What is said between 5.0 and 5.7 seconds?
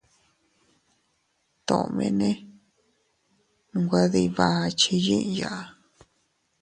yiʼya.